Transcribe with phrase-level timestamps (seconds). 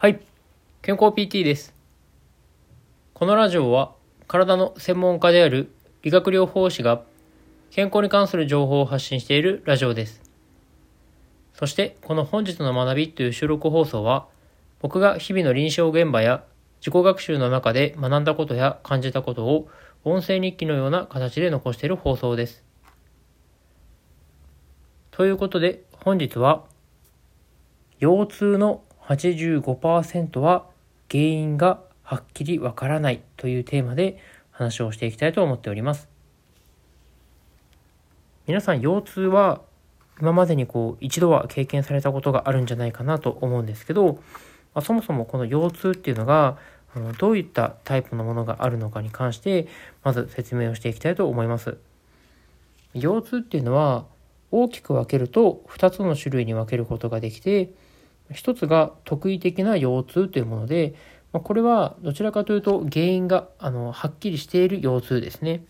[0.00, 0.18] はい。
[0.80, 1.74] 健康 PT です。
[3.12, 3.92] このラジオは
[4.28, 7.02] 体の専門家である理学療法士が
[7.70, 10.22] 健康に関する情報を発信しているラジオです。
[11.52, 14.26] そしてこの本日の学びという収録放送は
[14.80, 16.44] 僕が日々の臨床現場や
[16.80, 19.68] 自己学習の中で学んだことや感じたことを
[20.04, 22.64] 音声日記のような形で残している放送です。
[25.10, 26.64] ということで本日は
[27.98, 30.66] 腰痛の85%は
[31.10, 34.18] 原因がはっきりわからないというテーマで
[34.52, 36.08] 話をしていきたいと思っております。
[38.46, 39.62] 皆さん腰痛は
[40.20, 44.20] 今までにこう一度は経験されたことがあるんじゃないかなと思うんですけど、ま
[44.74, 46.58] あ、そもそもこの腰痛っていうのが
[46.94, 49.66] あのどういったタイプのものがあるのかに関して
[50.04, 51.78] まず説明をしていきたいと思います。
[52.94, 54.04] 腰痛っていうのは
[54.52, 57.70] 大きく分けると2つの種類に分けることができて
[58.32, 60.94] 一つが特異的な腰痛というもので、
[61.32, 65.64] まあ、これはどちらかというと原因があのはっきりしている腰痛ですね。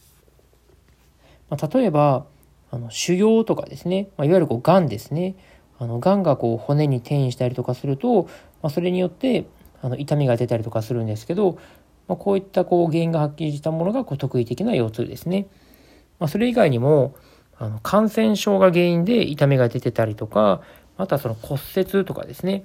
[1.49, 2.27] まあ、例えば
[2.71, 5.37] あの腫瘍とかですね、まあ、いわゆるこう癌ですね。
[5.79, 8.29] あの癌がこう骨に転移したりとかすると、ま
[8.65, 9.47] あ、それによって
[9.83, 11.59] あの痛みが出たりとかするんですけど、
[12.07, 15.49] まあ、こういったこう原因がはっきりしたものがこう特異的な腰痛ですね。
[16.19, 17.15] まあ、それ以外にも
[17.59, 20.63] あの感染症が原因で痛みが出てたりとか、
[21.01, 22.65] あとはその骨折とかですね。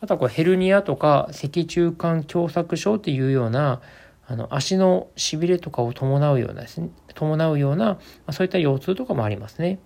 [0.00, 3.80] あとはこうヘルニアとか脊柱管狭窄症っていうような
[4.26, 9.78] あの足のしびれとかを伴うようなですね、伴うような、まあ、そういった腰痛とかもありますね。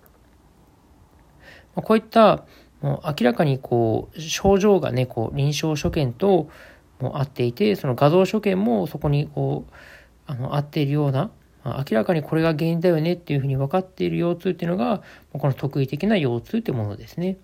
[1.75, 2.45] まあ、こういった
[2.81, 6.49] もう明らかにこう症状がね、こう臨床所見と
[6.99, 9.73] も合っていて、その画像所見もそこにこう
[10.25, 11.31] あの合っているような、
[11.63, 15.01] まあ、明らかにこれが原因だよねっていうふうに分かっている腰痛っていうのが、
[15.33, 17.37] この特異的な腰痛っていうものですね。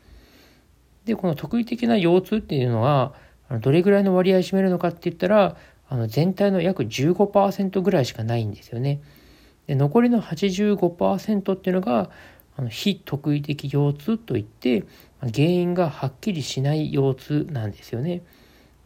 [1.05, 3.13] で、この特異的な腰痛っていうのは、
[3.61, 5.57] どれぐらいの割合占めるのかって言ったら、
[5.89, 9.01] あの全体の約15%ぐらいしかないんですよね。
[9.67, 12.09] で残りの85%っていうのが、
[12.55, 14.85] あの非特異的腰痛といって、
[15.21, 18.21] 原因がはっきりしない腰痛なんですよね。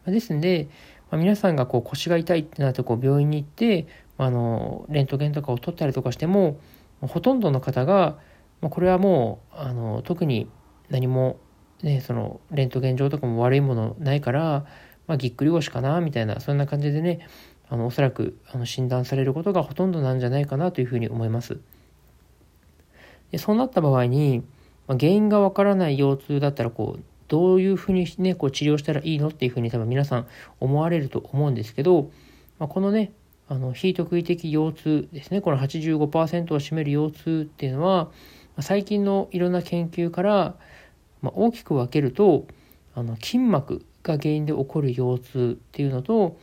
[0.06, 0.70] ですので、
[1.12, 6.60] まあ、皆さんがこう腰が痛いってなってこう病院に行って、あのレントゲンとかを取ったりとかしても、
[7.02, 8.18] ほとんどの方が、
[8.62, 10.50] まあ、これはもうあの特に
[10.90, 11.40] 何も
[11.84, 14.66] ね、そのレントゲン上とかも悪いものないから、
[15.06, 17.28] まあ、ぎっくり腰かなみたいなそんな感じでね
[17.70, 21.60] あのおそらくあの診断されることがほとんどなんじゃないかなというふうに思います。
[23.32, 24.44] でそうなった場合に、
[24.88, 30.28] まあ、原因がわからない腰痛だったらこうどういうふうにねこう治療したらいいのっていうふうに多分皆さん
[30.62, 32.10] 思われると思うんですけど、
[32.58, 33.12] まあ、このね
[33.50, 38.12] あの非特異的腰痛ですねこの85%を占める腰痛っていうのは
[38.60, 40.56] 最近のいろんな研究から
[41.22, 42.46] まあ、大きく分けると
[42.96, 46.38] あの筋膜が原因で起こる腰痛っていうのと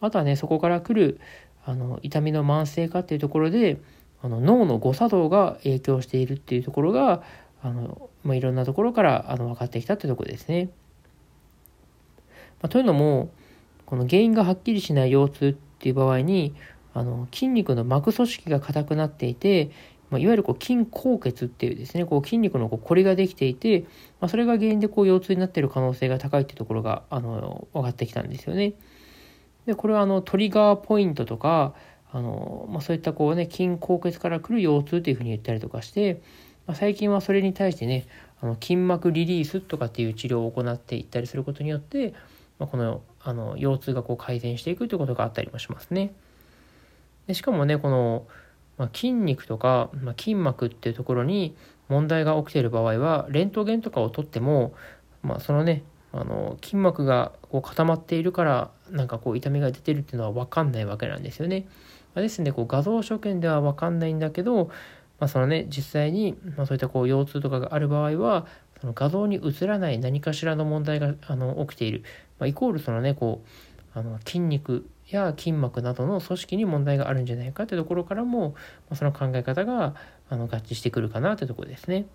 [0.00, 1.20] あとはねそこから来る
[1.64, 3.78] あの痛みの慢性化っていうところで
[4.22, 7.22] あの脳の誤作動が影響しているっていうところが
[7.62, 10.70] あの、まあ、いろんなところからあの分かってきたってとこですね。
[12.60, 13.30] まあ、というのも
[13.86, 16.54] この原因がはっきりしない腰痛っていう場合に
[16.94, 19.70] あの筋肉の膜組織が硬くなっていて
[20.10, 23.80] まあ、いわゆるこう筋硬血っていうですね、こう筋肉のこうこりができていて、
[24.20, 28.74] まあ、それが原因でこう腰痛になっている可能性が高いっていうところがあの分かってきたんですよね。
[29.66, 31.74] で、これはあのトリガーポイントとか、
[32.10, 36.22] あのまあ、そういったこうね、筋硬血から来る腰痛っていうふうに言ったりとかして、
[36.66, 38.06] まあ、最近はそれに対してね、
[38.40, 42.14] あの筋膜リリースとかっていう治療を行っていったりすることによって、
[42.58, 46.12] まあ、このあの腰痛がこう改善していくということがあったりもしますね。
[47.26, 48.26] でしかもね、この
[48.78, 51.56] まあ、筋肉とか、まあ、筋膜っていうところに
[51.88, 54.74] 問題が起きている場合はレントゲンとかを取っても、
[55.22, 61.66] まあ、そのねあの筋膜がこう固まっているからなんかこう痛みが出てるっていうのは分かんないわけなんですよね。
[62.14, 64.66] まあ、ですのでこう画像所見では分かんないんだけど、
[65.18, 68.46] まあ、そのね実際に、ま、そういったこう腰痛とかがある場合は
[68.80, 72.04] その画像に映らない何かしらの問題があの起きている、
[72.38, 73.48] ま、イコールそのねこう
[73.94, 78.56] あの筋肉や筋膜などの組織に問題があるんじゃないかというところからも、ま
[78.92, 79.94] あ、その考え方が
[80.28, 82.06] あの合致してくるかなというところですね。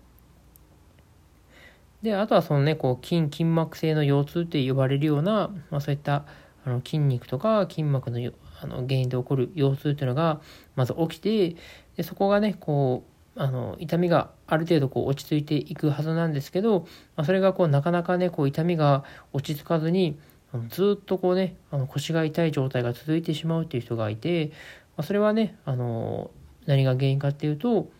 [2.02, 6.26] であとはそのねこう筋筋膜性の腰痛って呼ばれるような、まあ、そういった
[6.64, 10.40] あの筋肉とか筋膜のあの原因で起こる腰痛っていうのが
[10.76, 11.56] まず起きて
[11.96, 13.04] でそこがねこ
[13.36, 16.86] うあの痛みがある程度こう落ち着いていくはずなんですけど、
[17.16, 20.18] まあ、それがこうなかなかねこう痛みが落ち着かずに
[20.54, 24.52] あのずっとこうねあの腰が痛い状態が続いてしまうっていう人がいて、
[24.96, 26.30] まあ、それはねあの
[26.66, 27.90] 何が原因かっていうと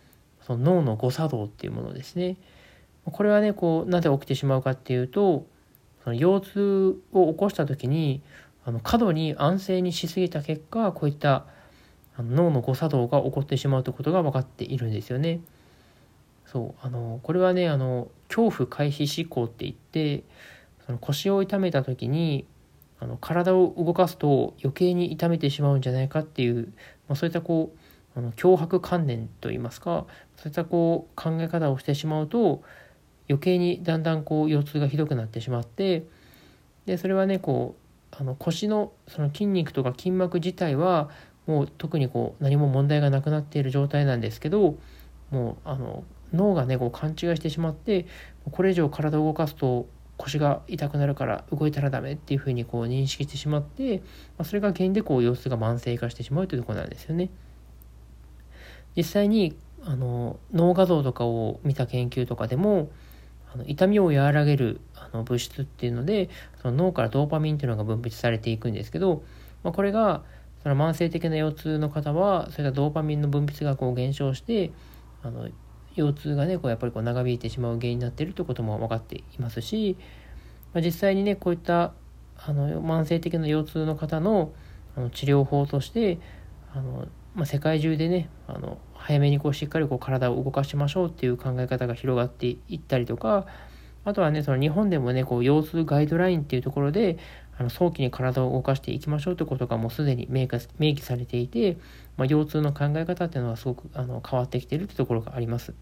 [0.47, 2.37] その脳の誤作動っていうものですね。
[3.05, 5.47] これはねこうなぜ起きてしまうかっていうと
[6.05, 8.23] その腰痛を起こした時に
[8.65, 11.45] あの過度に安静にしすぎた結果こういった
[12.19, 15.41] 脳の誤作動が起こってしまうということが分かっているんですよね。
[16.47, 20.23] そうあのこれはねあの恐怖回避思考って言って
[20.87, 22.47] その腰を痛めた時に
[23.01, 26.73] あの体を動かすと余計に痛めてしまうんじゃないかっていう、
[27.09, 32.63] まあ、そういったこうあの脅迫観念といいますかそういったこう考え方をしてしまうと
[33.29, 36.05] 余計にだんだんこう腰痛がひどくなってしまって
[36.87, 37.77] でそれはねこ
[38.13, 41.11] うあの腰のその筋肉とか筋膜自体は
[41.47, 44.77] もう特にこう何も問題がなくなっている状態なんですけど
[45.31, 48.07] もうあの脳がねこう勘違いしてしまって
[48.51, 49.87] これ以上体を動かすと
[50.19, 54.03] 腰が痛くなるから動いたらダメっていうふうにこう認識してしまって、ま
[54.43, 57.31] あ、それが原因でこう様子が慢性化してしまうというところなんですよね。
[58.97, 62.91] 実際にあの脳画像とかを見た研究とかでも
[63.53, 66.31] あの痛みを和らげるあの物質っていうので
[66.63, 69.23] その脳からドーパミンっていうのが分泌されていくんですけど、
[69.63, 70.23] まあ、これが
[70.63, 74.73] その慢性的な腰痛の方はそういったドーパミンの分泌がこう減少して
[75.23, 75.49] あの
[75.95, 79.97] 腰痛がねこうやっぱりこう長引いてしまう原因になっているということも分かっていますし、
[80.73, 81.93] まあ、実際にねこういった
[82.37, 84.53] あの慢性的な腰痛の方の
[84.97, 86.19] あの治療法として
[86.73, 93.47] あの、まあ、世界中でねあの早めにこうしっかりこう体を動かしましょうっていう考え方が広がっていったりとか
[94.05, 97.19] あとはねその日本でもねこう腰痛ガイドラインっていうところで
[97.59, 101.77] あの早期に体を動かしていきましょうということがもうすでに明記されていて、
[102.17, 105.75] まあ、腰痛の考え方っていうのはすごくあの変わってきているというところがあります。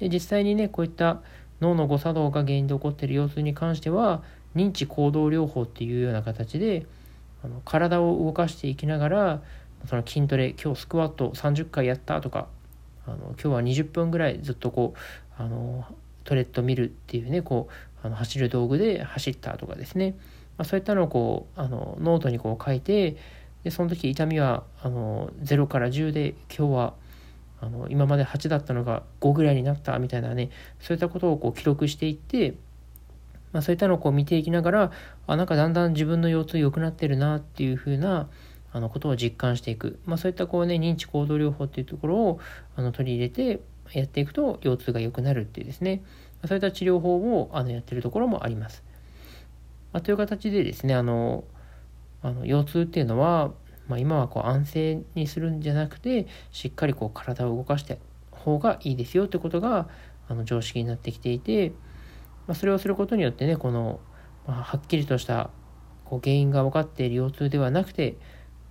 [0.00, 1.20] で実際にねこういった
[1.60, 4.22] 脳の誤作動が原因で起こっている腰痛に関しては
[4.56, 6.86] 認知行動療法っていうような形で
[7.44, 9.42] あの体を動かしていきながら
[9.86, 12.48] その筋トレ今日スクワット30回やったとか
[13.06, 15.84] あの今日は20分ぐらいずっとこうあの
[16.24, 17.68] トレッドミルっていうねこ
[18.02, 20.16] うあの走る道具で走ったとかですね。
[20.56, 23.16] まあ、そういったのをこうあのノートにこう書いて
[23.64, 26.94] でその時痛みはあの0から10で今日は
[27.60, 30.50] あの今まで8だったのが5ぐらいになったみたいなね
[30.80, 32.54] そういったことをこう記録していって、
[33.52, 34.92] まあ、そういったのをこう見ていきながら
[35.26, 38.28] あなんかだんだん自分の腰痛良くなってるなっていうふうな
[38.72, 42.40] あのことを実感していく、まあ、そういったこうね認知行動療法っていうところを
[42.76, 43.60] あの取り入れて
[43.98, 46.02] やっていくと腰痛が良くなるっていうですね
[46.46, 48.82] そういった治療法をあのやってるところもあります。
[49.92, 51.44] まあ、という形でですね、あの、
[52.22, 53.52] あの腰痛っていうのは、
[53.88, 57.98] まあ、今はこう安静にするんじゃなくて、しっかりこう体を動かして
[58.30, 59.88] 方がいいですよってことが、
[60.28, 61.70] あの常識になってきていて、
[62.46, 64.00] まあ、それをすることによってね、この、
[64.46, 65.50] まあ、はっきりとした
[66.04, 68.16] こう原因が分かっている腰痛ではなくて、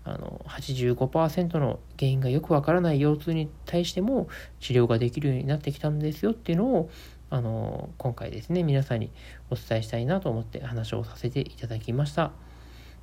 [0.03, 4.27] あの85%の原因がよくわからない腰痛に対しても
[4.59, 6.89] 治療ができるようになってきたんですよっていうのを
[7.29, 9.11] あの今回ですね皆さんに
[9.49, 12.31] お伝えしたいなと思って話をさせていただきました。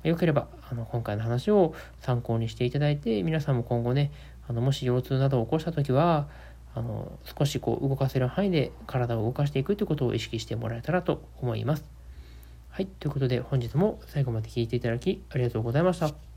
[0.03, 4.11] よければあの今回の話を参考にしていただいて皆さんも今後ね
[4.47, 6.27] あのもし腰痛などを起こした時は
[6.75, 11.85] あの少しこう動かせる範囲で体を動かしていくということを意識してもらえたらと思います。
[12.69, 16.36] はいということで本日も最後まで聴いていただきありがとうございました。